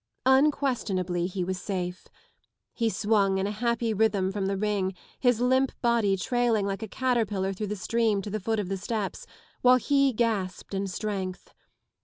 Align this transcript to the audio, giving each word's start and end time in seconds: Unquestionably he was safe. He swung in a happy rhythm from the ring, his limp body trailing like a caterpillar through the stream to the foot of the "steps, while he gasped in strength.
Unquestionably 0.25 1.27
he 1.27 1.43
was 1.43 1.61
safe. 1.61 2.07
He 2.73 2.89
swung 2.89 3.37
in 3.37 3.45
a 3.45 3.51
happy 3.51 3.93
rhythm 3.93 4.31
from 4.31 4.47
the 4.47 4.57
ring, 4.57 4.95
his 5.19 5.39
limp 5.39 5.79
body 5.79 6.17
trailing 6.17 6.65
like 6.65 6.81
a 6.81 6.87
caterpillar 6.87 7.53
through 7.53 7.67
the 7.67 7.75
stream 7.75 8.19
to 8.23 8.31
the 8.31 8.39
foot 8.39 8.59
of 8.59 8.67
the 8.67 8.77
"steps, 8.77 9.27
while 9.61 9.77
he 9.77 10.11
gasped 10.11 10.73
in 10.73 10.87
strength. 10.87 11.53